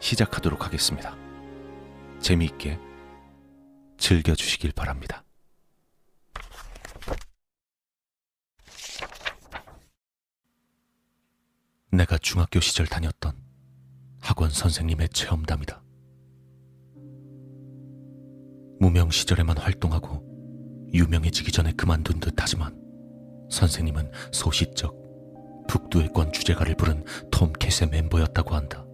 [0.00, 1.14] 시작하도록 하겠습니다.
[2.20, 2.78] 재미있게
[3.98, 5.24] 즐겨주시길 바랍니다.
[11.92, 13.36] 내가 중학교 시절 다녔던
[14.20, 15.82] 학원 선생님의 체험담이다.
[18.80, 22.74] 무명 시절에만 활동하고 유명해지기 전에 그만둔 듯 하지만
[23.50, 24.98] 선생님은 소시적
[25.68, 28.86] 북두의권 주제가를 부른 톰 캣의 멤버였다고 한다.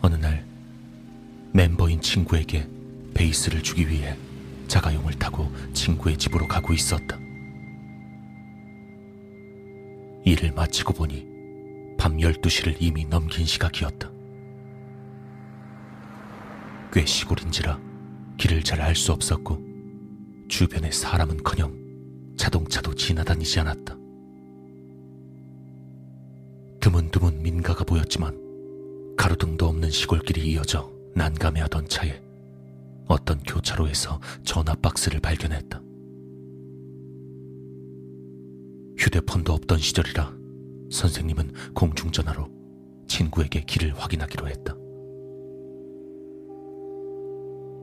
[0.00, 0.44] 어느 날
[1.52, 2.68] 멤버인 친구에게
[3.14, 4.16] 베이스를 주기 위해
[4.68, 7.18] 자가용을 타고 친구의 집으로 가고 있었다.
[10.24, 11.26] 일을 마치고 보니
[11.98, 14.10] 밤 12시를 이미 넘긴 시각이었다.
[16.92, 17.80] 꽤 시골인지라
[18.36, 19.58] 길을 잘 알 수 없었고
[20.48, 23.96] 주변에 사람은커녕 자동차도 지나다니지 않았다.
[26.80, 28.47] 드문드문 민가가 보였지만
[29.28, 32.18] 가로등도 없는 시골길이 이어져 난감해하던 차에
[33.08, 35.82] 어떤 교차로에서 전화 박스를 발견했다.
[38.96, 40.32] 휴대폰도 없던 시절이라
[40.90, 42.48] 선생님은 공중전화로
[43.06, 44.74] 친구에게 길을 확인하기로 했다.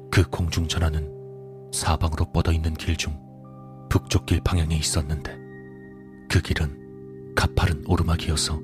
[0.09, 3.15] 그 공중전화는 사방으로 뻗어 있는 길 중
[3.91, 5.37] 북쪽 길 방향에 있었는데
[6.27, 8.59] 그 길은 가파른 오르막이어서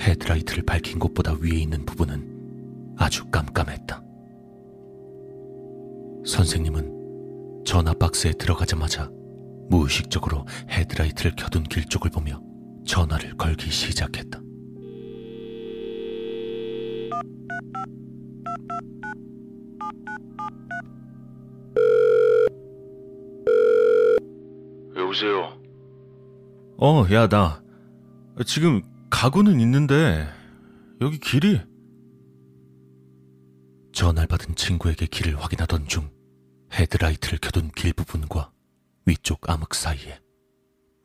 [0.00, 4.02] 헤드라이트를 밝힌 곳보다 위에 있는 부분은 아주 깜깜했다.
[6.24, 9.10] 선생님은 전화 박스에 들어가자마자
[9.70, 12.40] 무의식적으로 헤드라이트를 켜둔 길 쪽을 보며
[12.86, 14.40] 전화를 걸기 시작했다.
[24.96, 25.58] 여보세요.
[26.78, 27.62] 어, 야, 나
[28.46, 30.28] 지금 가구는 있는데
[31.00, 31.60] 여기 길이
[33.92, 36.10] 전화를 받은 친구에게 길을 확인하던 중
[36.72, 38.52] 헤드라이트를 켜둔 길 부분과
[39.06, 40.20] 위쪽 암흑 사이에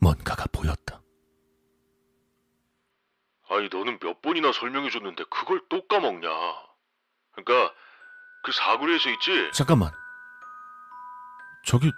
[0.01, 1.01] 뭔가가 보였다.
[3.49, 6.29] 아니 너는 몇 번이나 설명해줬는데 그걸 또 까먹냐?
[7.31, 7.73] 그러니까
[8.43, 9.51] 그 사거리에서 있지?
[9.53, 9.91] 잠깐만.
[11.65, 11.89] 저기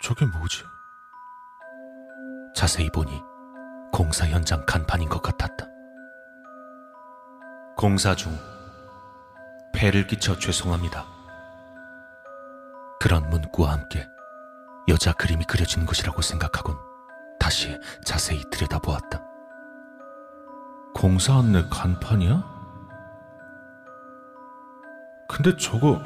[0.00, 0.62] 저게 뭐지?
[2.54, 3.27] 자세히 보니
[3.98, 5.66] 공사 현장 간판인 것 같았다.
[7.76, 8.32] 공사 중
[9.74, 11.04] 폐를 끼쳐 죄송합니다.
[13.00, 14.08] 그런 문구와 함께
[14.86, 16.76] 여자 그림이 그려진 것이라고 생각하곤
[17.40, 19.20] 다시 자세히 들여다보았다.
[20.94, 22.44] 공사 안내 간판이야?
[25.28, 26.00] 근데 저거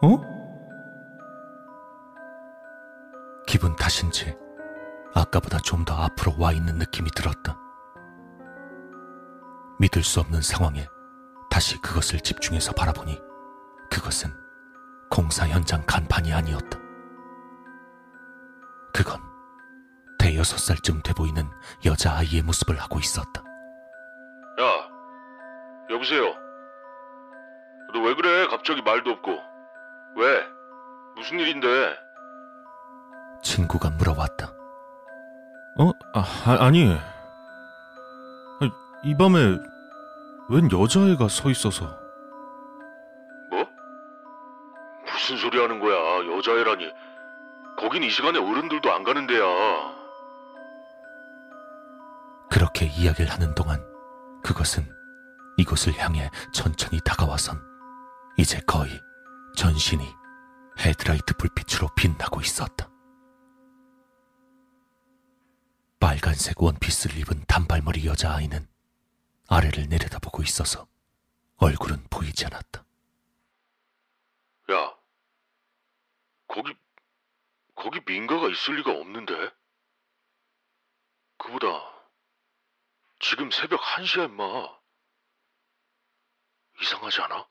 [0.00, 0.20] 어?
[3.48, 4.49] 기분 탓인지
[5.14, 7.56] 아까보다 좀 더 앞으로 와 있는 느낌이 들었다.
[9.78, 10.86] 믿을 수 없는 상황에
[11.50, 13.20] 다시 그것을 집중해서 바라보니
[13.90, 14.30] 그것은
[15.10, 16.78] 공사 현장 간판이 아니었다.
[18.92, 19.20] 그건
[20.18, 21.48] 대여섯 살쯤 돼 보이는
[21.84, 23.42] 여자아이의 모습을 하고 있었다.
[24.60, 24.88] 야,
[25.90, 26.24] 여보세요.
[27.92, 28.46] 너 왜 그래?
[28.48, 29.30] 갑자기 말도 없고.
[30.16, 30.44] 왜?
[31.16, 31.66] 무슨 일인데?
[33.42, 34.52] 친구가 물어왔다.
[35.78, 35.92] 어?
[36.14, 36.96] 아, 니
[39.02, 39.58] 이 밤에
[40.50, 41.86] 웬 여자애가 서 있어서.
[43.50, 43.66] 뭐?
[45.06, 45.96] 무슨 소리 하는 거야?
[46.36, 46.90] 여자애라니.
[47.78, 49.40] 거긴 이 시간에 어른들도 안 가는 데야.
[52.50, 53.82] 그렇게 이야기를 하는 동안
[54.42, 54.84] 그것은
[55.56, 57.58] 이곳을 향해 천천히 다가와선
[58.36, 59.00] 이제 거의
[59.56, 60.04] 전신이
[60.78, 62.89] 헤드라이트 불빛으로 빛나고 있었다.
[66.00, 68.66] 빨간색 원피스를 입은 단발머리 여자아이는
[69.48, 70.88] 아래를 내려다보고 있어서
[71.58, 72.84] 얼굴은 보이지 않았다.
[74.72, 74.96] 야,
[76.48, 76.74] 거기,
[77.74, 79.34] 거기 민가가 있을 리가 없는데?
[81.36, 81.66] 그보다,
[83.18, 84.44] 지금 새벽 1시야, 임마.
[86.80, 87.46] 이상하지 않아?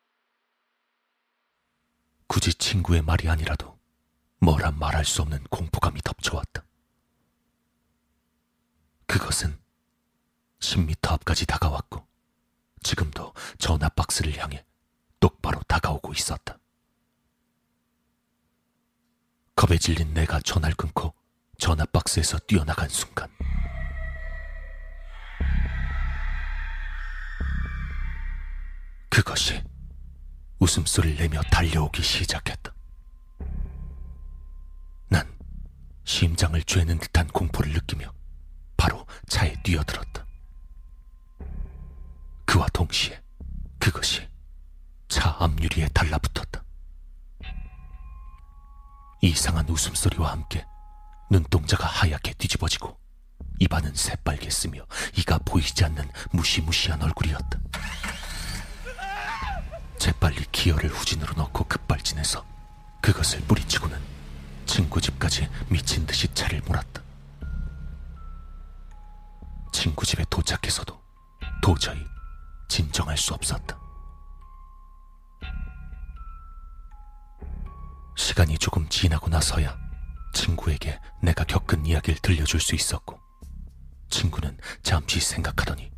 [2.26, 3.80] 굳이 친구의 말이 아니라도
[4.40, 6.64] 뭐라 말할 수 없는 공포감이 덮쳐왔다.
[9.10, 9.58] 그것은
[10.60, 12.06] 10미터 앞까지 다가왔고
[12.84, 14.64] 지금도 전화 박스를 향해
[15.20, 16.60] 똑바로 다가오고 있었다.
[19.56, 21.16] 겁에 질린 내가 전화를 끊고
[21.58, 23.28] 전화 박스에서 뛰어나간 순간
[29.10, 29.64] 그것이
[30.60, 32.72] 웃음소리를 내며 달려오기 시작했다.
[35.08, 35.36] 난
[36.04, 38.19] 심장을 죄는 듯한 공포를 느끼며
[38.80, 40.26] 바로 차에 뛰어들었다.
[42.46, 43.22] 그와 동시에
[43.78, 44.26] 그것이
[45.10, 46.64] 차 앞유리에 달라붙었다.
[49.22, 50.66] 이상한 웃음소리와 함께
[51.30, 52.98] 눈동자가 하얗게 뒤집어지고
[53.60, 54.86] 입안은 새빨개 쓰며
[55.18, 57.60] 이가 보이지 않는 무시무시한 얼굴이었다.
[59.98, 62.46] 재빨리 기어를 후진으로 넣고 급발진해서
[63.02, 64.00] 그것을 뿌리치고는
[64.66, 67.09] 친구 집까지 미친 듯이 차를 몰았다.
[69.72, 71.00] 친구 집에 도착해서도
[71.62, 72.06] 도저히
[72.68, 73.80] 진정할 수 없었다.
[78.16, 79.78] 시간이 조금 지나고 나서야
[80.34, 83.20] 친구에게 내가 겪은 이야기를 들려줄 수 있었고,
[84.10, 85.92] 친구는 잠시 생각하더니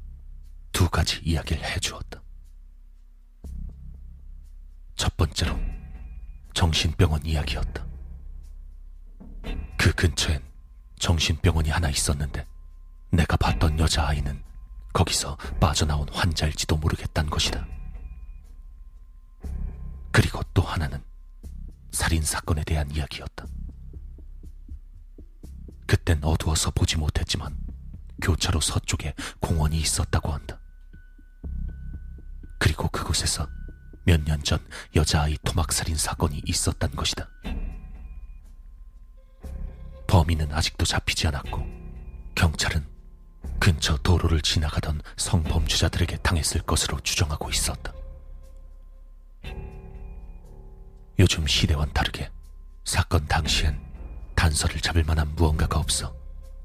[0.71, 2.21] 두 가지 이야기를 해주었다.
[4.95, 5.59] 첫 번째로
[6.53, 7.85] 정신병원 이야기였다.
[9.77, 10.43] 그 근처엔
[10.99, 12.45] 정신병원이 하나 있었는데
[13.11, 14.41] 내가 봤던 여자아이는
[14.93, 17.65] 거기서 빠져나온 환자일지도 모르겠단 것이다.
[20.11, 21.01] 그리고 또 하나는
[21.91, 23.45] 살인 사건에 대한 이야기였다.
[25.87, 27.57] 그땐 어두워서 보지 못했지만
[28.21, 30.59] 교차로 서쪽에 공원이 있었다고 한다.
[32.59, 33.47] 그리고 그곳에서
[34.05, 34.59] 몇 년 전
[34.95, 37.29] 여자아이 토막살인 사건이 있었단 것이다.
[40.07, 41.65] 범인은 아직도 잡히지 않았고
[42.35, 42.85] 경찰은
[43.61, 47.93] 근처 도로를 지나가던 성범죄자들에게 당했을 것으로 추정하고 있었다.
[51.19, 52.31] 요즘 시대와는 다르게
[52.83, 53.79] 사건 당시엔
[54.33, 56.11] 단서를 잡을 만한 무언가가 없어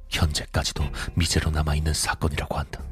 [0.08, 0.84] 현재까지도
[1.14, 2.82] 미제로 남아있는 사건이라고 한다.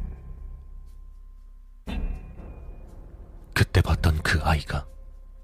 [3.55, 4.87] 그때 봤던 그 아이가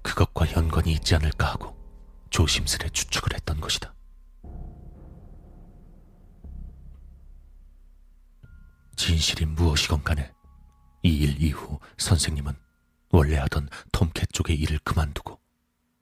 [0.03, 1.75] 그것과 연관이 있지 않을까 하고
[2.29, 3.91] 조심스레 추측을 했던 것이다.
[9.21, 10.33] 진실이 무엇이건 간에
[11.03, 12.53] 이 일 이후 선생님은
[13.11, 15.39] 원래 하던 톰캣 쪽의 일을 그만두고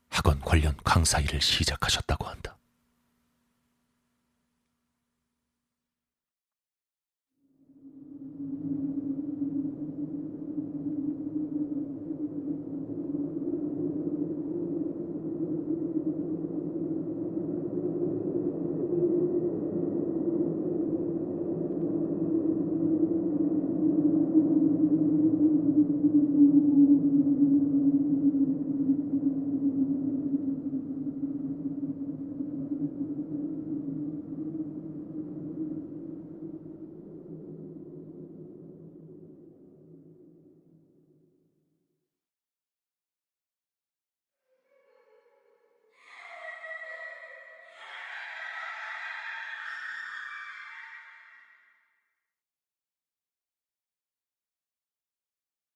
[0.09, 2.57] 학원 관련 강사 일을 시작하셨다고 한다.